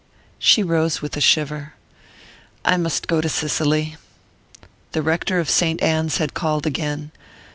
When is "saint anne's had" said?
5.47-6.33